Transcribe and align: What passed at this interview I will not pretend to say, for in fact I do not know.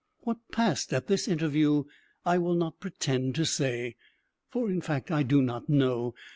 What 0.21 0.37
passed 0.51 0.91
at 0.93 1.05
this 1.05 1.27
interview 1.27 1.83
I 2.25 2.39
will 2.39 2.55
not 2.55 2.79
pretend 2.79 3.35
to 3.35 3.45
say, 3.45 3.97
for 4.49 4.67
in 4.67 4.81
fact 4.81 5.11
I 5.11 5.21
do 5.21 5.43
not 5.43 5.69
know. 5.69 6.15